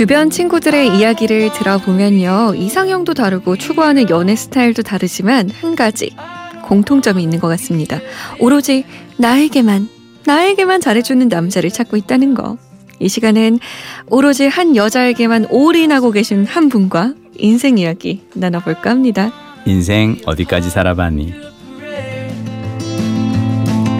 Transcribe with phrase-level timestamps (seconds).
[0.00, 2.54] 주변 친구들의 이야기를 들어보면요.
[2.56, 6.16] 이상형도 다르고 추구하는 연애 스타일도 다르지만 한 가지
[6.62, 8.00] 공통점이 있는 것 같습니다.
[8.38, 8.86] 오로지
[9.18, 9.90] 나에게만,
[10.24, 12.56] 나에게만 잘해주는 남자를 찾고 있다는 거.
[12.98, 13.58] 이 시간엔
[14.06, 19.30] 오로지 한 여자에게만 올인하고 계신 한 분과 인생 이야기 나눠볼까 합니다.
[19.66, 21.34] 인생 어디까지 살아봤니?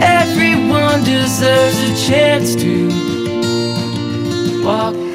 [0.01, 2.89] Everyone deserves a chance to
[4.65, 5.10] walk with everyone.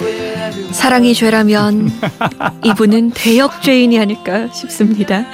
[0.86, 1.90] 사랑이 죄라면
[2.64, 5.26] 이분은 대역죄인이 아닐까 싶습니다.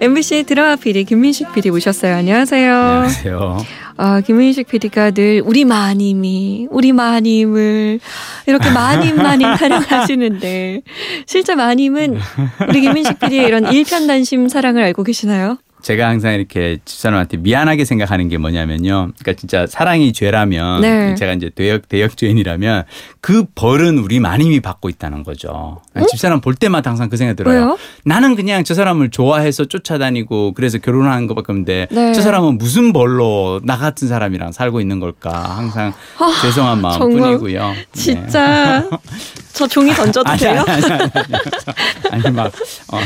[0.00, 2.14] MBC 드라마 PD 김민식 PD 모셨어요.
[2.14, 2.74] 안녕하세요.
[2.74, 3.58] 안녕하세요.
[3.98, 8.00] 아, 김민식 PD가 늘 우리 마님이 우리 마님을
[8.46, 10.80] 이렇게 마님 마님 타령하시는데
[11.26, 12.18] 실제 마님은
[12.70, 15.58] 우리 김민식 PD의 이런 일편단심 사랑을 알고 계시나요?
[15.84, 19.10] 제가 항상 이렇게 집사람한테 미안하게 생각하는 게 뭐냐면요.
[19.18, 21.14] 그러니까 진짜 사랑이 죄라면 네.
[21.14, 22.84] 제가 이제 대역 대역 죄인이라면
[23.20, 25.82] 그 벌은 우리 마님이 받고 있다는 거죠.
[26.08, 27.54] 집사람 볼 때마다 항상 그 생각이 들어요.
[27.54, 27.78] 왜요?
[28.06, 32.12] 나는 그냥 저 사람을 좋아해서 쫓아다니고 그래서 결혼하는 것밖에 없는데 네.
[32.14, 37.60] 저 사람은 무슨 벌로 나 같은 사람이랑 살고 있는 걸까 항상 아, 죄송한 마음뿐이고요.
[37.60, 37.84] 네.
[37.92, 38.88] 진짜
[39.52, 40.64] 저 종이 던져도 아니, 돼요?
[40.66, 41.02] 아니, 아니,
[42.10, 42.52] 아니, 아니, 막,
[42.92, 42.98] 어,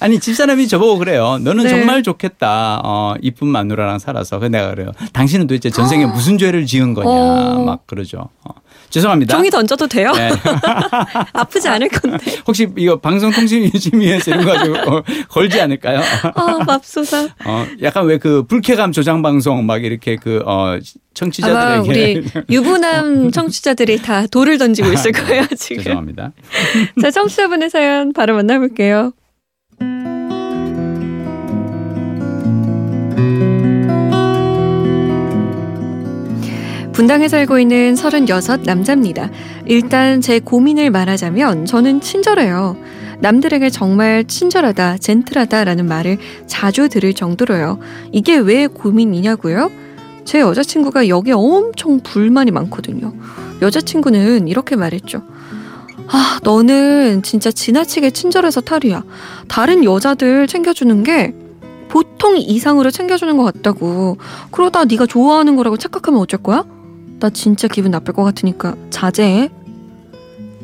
[0.00, 1.38] 아니, 집사람이 저보고 그래요.
[1.40, 1.70] 너는 네.
[1.70, 2.80] 정말 좋 겠다.
[2.84, 4.38] 어, 이쁜 마누라랑 살아서.
[4.38, 4.92] 근데 내가 그래요.
[5.12, 7.08] 당신은 도대체 전생에 무슨 죄를 지은 거냐.
[7.08, 7.64] 어.
[7.64, 8.28] 막 그러죠.
[8.44, 8.50] 어.
[8.90, 9.36] 죄송합니다.
[9.36, 10.12] 종이 던져도 돼요?
[10.12, 10.30] 네.
[11.32, 12.36] 아프지 않을 건데.
[12.46, 16.00] 혹시 이거 방송통신위원회에서 이런 거 가지고 어, 걸지 않을까요?
[16.34, 17.28] 아, 맙소사.
[17.44, 20.78] 어, 약간 왜 그 불쾌감 조장 방송 막 이렇게 그, 어,
[21.12, 21.88] 청취자들에게.
[21.90, 25.82] 우리 유부남 청취자들이 다 돌을 던지고 있을 거예요, 지금.
[25.82, 26.32] 죄송합니다.
[27.02, 29.12] 자, 청취자분의 사연 바로 만나볼게요.
[36.94, 39.28] 분당에 살고 있는 36 남자입니다.
[39.66, 42.76] 일단 제 고민을 말하자면 저는 친절해요.
[43.18, 47.80] 남들에게 정말 친절하다, 젠틀하다라는 말을 자주 들을 정도로요.
[48.12, 49.72] 이게 왜 고민이냐고요?
[50.24, 53.12] 제 여자친구가 여기에 엄청 불만이 많거든요.
[53.60, 55.22] 여자친구는 이렇게 말했죠.
[56.06, 59.02] 아, 너는 진짜 지나치게 친절해서 탈이야.
[59.48, 61.34] 다른 여자들 챙겨주는 게
[61.88, 64.16] 보통 이상으로 챙겨주는 것 같다고.
[64.52, 66.64] 그러다 네가 좋아하는 거라고 착각하면 어쩔 거야?
[67.20, 69.50] 나 진짜 기분 나쁠 것 같으니까 자제해.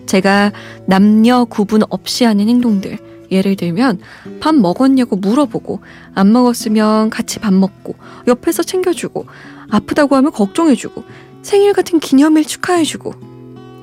[0.07, 0.53] 제가
[0.87, 2.99] 남녀 구분 없이 하는 행동들.
[3.31, 4.01] 예를 들면
[4.41, 5.81] 밥 먹었냐고 물어보고
[6.15, 7.95] 안 먹었으면 같이 밥 먹고
[8.27, 9.27] 옆에서 챙겨주고
[9.71, 11.05] 아프다고 하면 걱정해주고
[11.43, 13.15] 생일 같은 기념일 축하해주고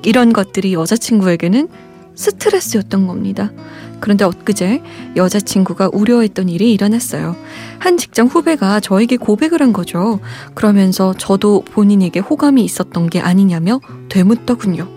[0.04, 1.68] 이런 것들이 여자친구에게는
[2.14, 3.50] 스트레스였던 겁니다.
[4.00, 4.82] 그런데 엊그제
[5.16, 7.36] 여자친구가 우려했던 일이 일어났어요.
[7.78, 10.20] 한 직장 후배가 저에게 고백을 한 거죠.
[10.54, 14.88] 그러면서 저도 본인에게 호감이 있었던 게 아니냐며 되묻더군요.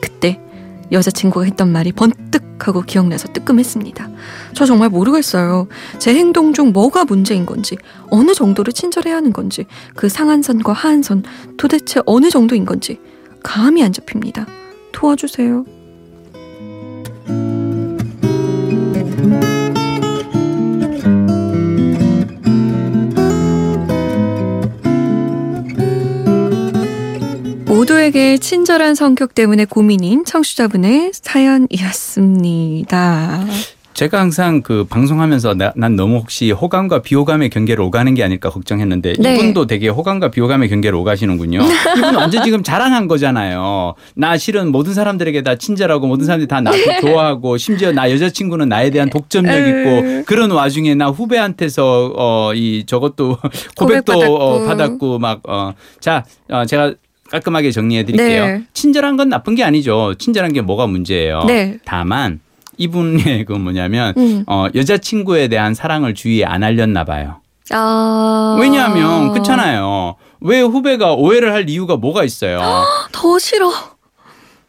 [0.00, 0.40] 그때
[0.90, 4.08] 여자친구가 했던 말이 번뜩 하고 기억나서 뜨끔했습니다.
[4.54, 5.68] 저 정말 모르겠어요.
[5.98, 7.76] 제 행동 중 뭐가 문제인 건지,
[8.10, 11.24] 어느 정도로 친절해야 하는 건지, 그 상한선과 하한선
[11.56, 13.00] 도대체 어느 정도인 건지
[13.42, 14.46] 감이 안 잡힙니다.
[14.92, 15.77] 도와주세요.
[28.08, 32.86] 모두에게 친절한 성격 때문에 고민인 청취자분의 사연이었습니다.
[33.94, 39.14] 제가 항상 그 방송하면서 나, 난 너무 혹시 호감과 비호감의 경계를 오가는 게 아닐까 걱정했는데
[39.18, 39.34] 네.
[39.34, 41.58] 이분도 되게 호감과 비호감의 경계를 오가시는군요.
[41.96, 43.94] 이분은 완전 지금 자랑한 거잖아요.
[44.14, 46.70] 나 실은 모든 사람들에게 다 친절하고 모든 사람들이 다나
[47.02, 49.68] 좋아하고 심지어 나 여자친구는 나에 대한 독점력 에이.
[49.68, 53.38] 있고 그런 와중에 나 후배한테서 어 이 저것도
[53.76, 54.36] 고백도 고백 받았고.
[54.36, 56.94] 어, 받았고 막어자 어, 제가
[57.30, 58.46] 깔끔하게 정리해 드릴게요.
[58.46, 58.64] 네.
[58.72, 60.14] 친절한 건 나쁜 게 아니죠.
[60.18, 61.44] 친절한 게 뭐가 문제예요.
[61.46, 61.78] 네.
[61.84, 62.40] 다만
[62.78, 64.44] 이분의 그 뭐냐면 음.
[64.46, 67.40] 어, 여자친구에 대한 사랑을 주위에 안 알렸나 봐요.
[67.70, 68.56] 아.
[68.60, 70.16] 왜냐하면 그렇잖아요.
[70.40, 72.60] 왜 후배가 오해를 할 이유가 뭐가 있어요?
[73.12, 73.70] 더 싫어.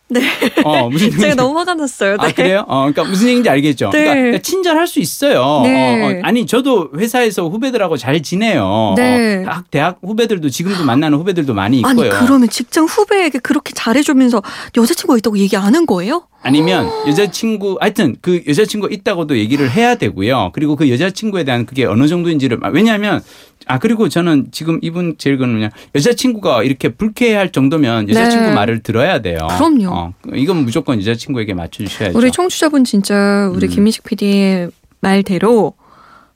[0.10, 0.22] 네.
[0.64, 2.18] 어, 무슨 제가 너무 화가 났어요.
[2.18, 2.26] 네.
[2.28, 2.66] 아 그래요?
[2.68, 3.92] 어, 그러니까 무슨 얘기인지 알겠죠.
[3.92, 4.04] 네.
[4.04, 5.62] 그러니까 친절할 수 있어요.
[5.64, 6.04] 네.
[6.04, 8.94] 어, 어, 아니 저도 회사에서 후배들하고 잘 지내요.
[8.98, 9.46] 네.
[9.48, 12.20] 어, 학- 대학 후배들도 지금도 만나는 후배들도 많이 아니 있고요.
[12.22, 14.42] 그러면 직장 후배에게 그렇게 잘해주면서
[14.76, 16.24] 여자친구가 있다고 얘기 안 한 거예요?
[16.42, 20.52] 아니면 여자친구 하여튼 그 여자친구 있다고도 얘기를 해야 되고요.
[20.54, 23.22] 그리고 그 여자친구에 대한 그게 어느 정도인지를 왜냐하면
[23.70, 28.54] 아 그리고 저는 지금 이분 제일 그는 뭐냐 여자친구가 이렇게 불쾌할 정도면 여자친구 네.
[28.54, 29.38] 말을 들어야 돼요.
[29.58, 29.90] 그럼요.
[29.94, 32.18] 어, 이건 무조건 여자친구에게 맞춰주셔야죠.
[32.18, 33.70] 우리 청취자분 진짜 우리 음.
[33.70, 34.72] 김민식 PD의
[35.02, 35.74] 말대로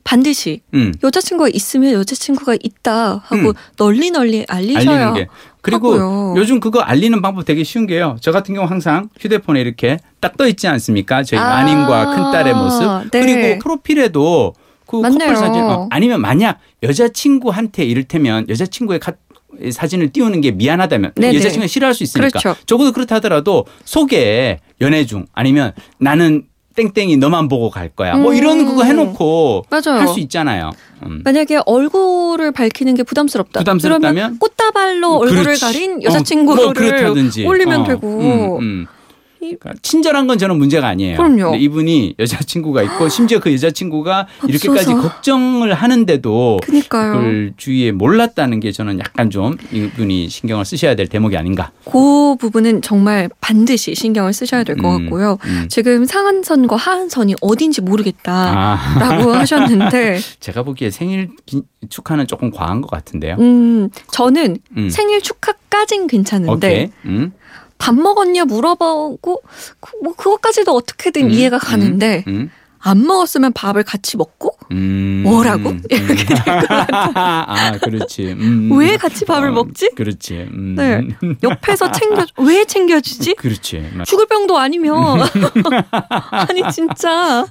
[0.03, 0.93] 반드시 음.
[1.03, 3.53] 여자친구가 있으면 여자친구가 있다 하고 음.
[3.77, 5.15] 널리 널리 알리셔야.
[5.61, 6.33] 그리고 하고요.
[6.37, 8.17] 요즘 그거 알리는 방법 되게 쉬운 게요.
[8.21, 11.23] 저 같은 경우 항상 휴대폰에 이렇게 딱 떠 있지 않습니까?
[11.23, 13.09] 저희 아, 마님과 큰딸의 모습.
[13.11, 13.21] 네.
[13.21, 14.53] 그리고 프로필에도
[15.01, 15.09] 그.
[15.19, 19.13] 커플 사진 어, 아니면 만약 여자친구한테 이를테면 여자친구의 카-
[19.71, 21.35] 사진을 띄우는 게 미안하다면 네네.
[21.37, 22.55] 여자친구가 싫어할 수 있으니까 그렇죠.
[22.65, 26.45] 적어도 그렇다 하더라도 소개에 연애 중 아니면 나는
[26.75, 28.15] 땡땡이 너만 보고 갈 거야.
[28.15, 28.35] 뭐 음.
[28.35, 29.65] 이런 그거 해놓고.
[29.69, 30.71] 할 수 있잖아요.
[31.05, 31.21] 음.
[31.23, 33.59] 만약에 얼굴을 밝히는 게 부담스럽다.
[33.59, 34.39] 부담스럽다면?
[34.39, 35.61] 꽃다발로 얼굴을 그렇지.
[35.61, 37.45] 가린 어, 여자친구를 뭐 그렇다든지.
[37.45, 38.07] 올리면 어, 되고.
[38.19, 38.87] 음, 음.
[39.43, 41.17] 이- 그러니까 친절한 건 저는 문제가 아니에요.
[41.17, 41.55] 그럼요.
[41.55, 45.01] 이분이 여자친구가 있고 심지어 그 여자친구가 이렇게까지 없어서.
[45.01, 47.13] 걱정을 하는데도 그니까요.
[47.13, 51.71] 그걸 주위에 몰랐다는 게 저는 약간 좀 이분이 신경을 쓰셔야 될 대목이 아닌가.
[51.85, 55.37] 그 부분은 정말 반드시 신경을 쓰셔야 될것 음, 같고요.
[55.45, 55.65] 음.
[55.69, 62.89] 지금 상한선과 하한선이 어딘지 모르겠다라고 아, 하셨는데, 제가 보기에 생일 기- 축하는 조금 과한 것
[62.89, 63.35] 같은데요.
[63.39, 64.89] 음, 저는 음.
[64.89, 66.89] 생일 축하까진 괜찮은데, 오케이.
[67.05, 67.33] 음,
[67.83, 69.41] 밥 먹었냐 물어보고,
[69.81, 72.49] 그- 뭐, 그것까지도 어떻게든 음, 이해가 가는데, 음,
[72.85, 75.69] 안 먹었으면 밥을 같이 먹고, 음, 뭐라고?
[75.69, 76.07] 음, 음.
[77.15, 78.35] 아, 그렇지.
[78.37, 79.91] 음, 왜 같이 밥을 어, 먹지?
[79.95, 80.47] 그렇지.
[80.51, 80.75] 음.
[80.75, 81.01] 네.
[81.43, 83.35] 옆에서 챙겨, 왜 챙겨주지?
[83.35, 83.83] 그렇지.
[84.05, 84.93] 죽을 병도 아니면
[86.31, 87.45] 아니 진짜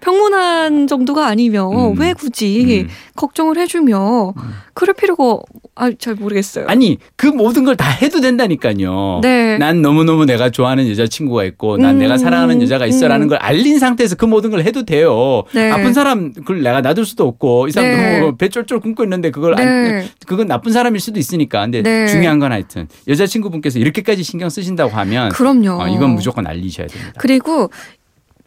[0.00, 2.00] 병문안 정도가 아니면 음.
[2.00, 2.88] 왜 굳이 음.
[3.16, 4.32] 걱정을 해주며
[4.74, 5.38] 그럴 필요가
[5.74, 6.66] 아 잘 모르겠어요.
[6.68, 9.20] 아니 그 모든 걸 다 해도 된다니까요.
[9.22, 9.56] 네.
[9.58, 13.28] 난 너무 너무 내가 좋아하는 여자 친구가 있고 난 음, 내가 사랑하는 여자가 있어라는 음.
[13.28, 15.44] 걸 알린 상태에서 그 모든 걸 해도 돼요.
[15.54, 15.70] 네.
[15.70, 18.20] 아픈 사람 그걸 내가 놔둘 수도 없고 이 사람 네.
[18.20, 19.62] 너무 배 쫄쫄 굶고 있는데 그걸 네.
[19.62, 21.60] 안, 그건 나쁜 사람일 수도 있으니까.
[21.62, 22.06] 근데 네.
[22.08, 25.82] 중요한 건 하여튼 여자친구분께서 이렇게까지 신경 쓰신다고 하면 그럼요.
[25.82, 27.14] 어, 이건 무조건 알리셔야 됩니다.
[27.18, 27.70] 그리고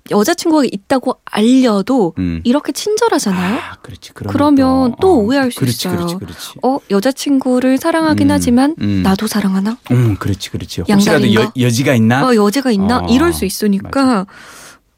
[0.09, 2.41] 여자친구가 있다고 알려도 음.
[2.43, 3.57] 이렇게 친절하잖아요.
[3.57, 4.13] 아, 그렇지.
[4.13, 5.95] 그러면, 또 어, 오해할 수 그렇지, 있어요.
[5.97, 6.53] 그렇지, 그렇지.
[6.63, 9.03] 어 여자친구를 사랑하긴 음, 하지만 음.
[9.03, 9.77] 나도 사랑하나?
[9.91, 10.81] 음, 그렇지, 그렇지.
[10.81, 11.53] 혹시라도 여, 양다리인가?
[11.59, 12.27] 여지가 있나?
[12.27, 12.99] 어 여자가 있나?
[12.99, 14.25] 어, 이럴 수 있으니까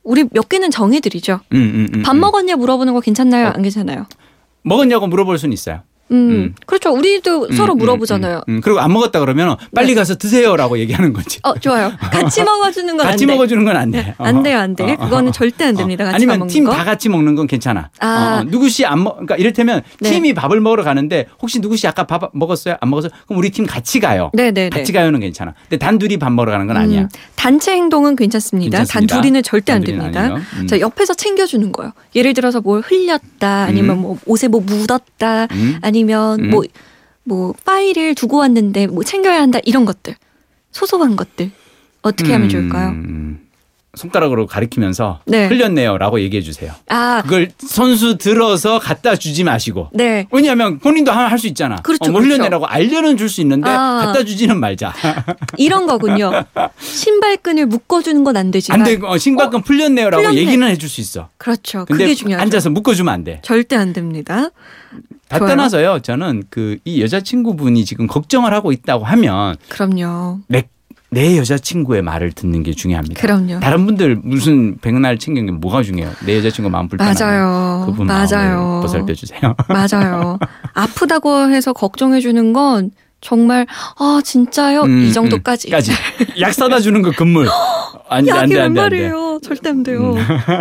[0.04, 1.40] 우리 몇 개는 정해드리죠.
[1.54, 2.20] 음, 음, 음, 밥 음.
[2.20, 3.48] 먹었냐 물어보는 거 괜찮나요?
[3.48, 3.52] 어.
[3.52, 4.06] 안 괜찮아요?
[4.64, 5.82] 먹었냐고 물어볼 수는 있어요.
[6.14, 6.56] 음, 음.
[6.66, 6.92] 그렇죠.
[6.92, 8.44] 우리도 음, 서로 음, 물어보잖아요.
[8.48, 8.62] 음, 음.
[8.62, 9.96] 그리고 안 먹었다 그러면 빨리 네.
[9.96, 11.40] 가서 드세요라고 얘기하는 거지.
[11.44, 11.92] 어, 좋아요.
[12.00, 13.34] 같이 먹어주는 건 같이 안 돼.
[13.34, 14.14] 먹어주는 건 안 돼.
[14.18, 14.24] 어.
[14.26, 14.84] 안 돼요, 안 돼.
[14.84, 15.32] 어, 어, 그거는 어.
[15.32, 16.04] 절대 안 됩니다.
[16.06, 16.72] 같이 아니면 팀 거.
[16.72, 17.90] 다 같이 먹는 건 괜찮아.
[18.00, 18.42] 아.
[18.42, 20.10] 어, 누구 씨 안 먹, 그러니까 이를테면 네.
[20.12, 22.76] 팀이 밥을 먹으러 가는데 혹시 누구 씨 아까 밥 먹었어요?
[22.80, 23.10] 안 먹었어요?
[23.26, 24.30] 그럼 우리 팀 같이 가요.
[24.34, 24.70] 네네네.
[24.70, 25.54] 같이 가요는 괜찮아.
[25.70, 27.02] 근데 단둘이 밥 먹으러 가는 건 아니야.
[27.02, 28.78] 음, 단체 행동은 괜찮습니다.
[28.80, 29.16] 괜찮습니다.
[29.16, 30.38] 단둘이는 절대 안 됩니다.
[30.70, 31.92] 자, 옆에서 챙겨주는 거예요.
[32.16, 34.02] 예를 들어서 뭘 흘렸다, 아니면 음.
[34.02, 35.78] 뭐 옷에 뭐 묻었다, 음.
[36.04, 36.50] 아니면 음.
[36.50, 36.64] 뭐,
[37.24, 40.16] 뭐 파일을 두고 왔는데 뭐 챙겨야 한다, 이런 것들.
[40.72, 41.52] 소소한 것들.
[42.02, 42.90] 어떻게 하면 좋을까요?
[42.90, 43.40] 음,
[43.96, 45.48] 손가락으로 가리키면서 네.
[45.48, 46.74] 흘렸네요라고 얘기해 주세요.
[46.90, 49.90] 아, 그걸 선수 들어서 갖다 주지 마시고.
[49.94, 50.28] 네.
[50.32, 51.78] 왜냐하면 본인도 할 수 있잖아.
[51.78, 52.34] 그렇죠, 어, 뭐 그렇죠.
[52.36, 54.02] 흘려내라고 알려는 줄 수 있는데 아.
[54.08, 54.94] 갖다 주지는 말자.
[55.58, 56.32] 이런 거군요.
[56.82, 58.82] 신발끈을 묶어주는 건 안 되지만.
[58.82, 59.00] 안 돼.
[59.06, 60.38] 어, 신발끈 풀렸네요라고 풀렸네.
[60.42, 61.30] 얘기는 해줄 수 있어.
[61.38, 61.86] 그렇죠.
[61.86, 62.42] 그게 중요하죠.
[62.42, 63.40] 앉아서 묶어주면 안 돼.
[63.44, 64.50] 절대 안 됩니다.
[65.34, 65.50] 다 좋아요.
[65.50, 66.00] 떠나서요.
[66.00, 70.40] 저는 그 이 여자친구분이 지금 걱정을 하고 있다고 하면 그럼요.
[70.48, 70.68] 내,
[71.10, 73.22] 내 여자친구의 말을 듣는 게 중요합니다.
[73.22, 73.60] 그럼요.
[73.60, 76.14] 다른 분들 무슨 백날 챙기는 게 뭐가 중요해요?
[76.26, 77.86] 내 여자친구 마음 불편하면 맞아요.
[77.86, 78.58] 그분 맞아요.
[78.58, 79.56] 마음을 보살펴 주세요.
[79.70, 80.40] 맞아요.
[80.74, 82.92] 아프다고 해서 걱정해 주는 건
[83.24, 83.66] 정말
[83.98, 85.70] 아 진짜요 음, 이 정도까지.
[85.70, 85.92] 음, 까지.
[86.40, 87.48] 약 사다 주는 거 금물.
[88.10, 88.90] 안 돼, 안 약이 돼, 웬안 돼, 안 돼.
[88.98, 89.40] 말이에요?
[89.42, 90.16] 절대 안 돼요.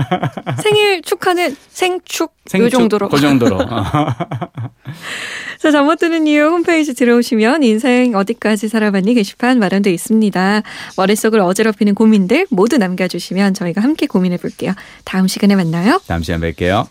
[0.62, 3.08] 생일 축하는 생축 요 생축, 정도로.
[3.08, 3.58] 그 정도로.
[5.58, 10.62] 자, 잘못 들은 이유 홈페이지 들어오시면 인생 어디까지 살아봤니 게시판 마련돼 있습니다.
[10.96, 14.72] 머릿속을 어지럽히는 고민들 모두 남겨주시면 저희가 함께 고민해 볼게요.
[15.04, 16.00] 다음 시간에 만나요.
[16.06, 16.86] 다음 시간에 뵐게요.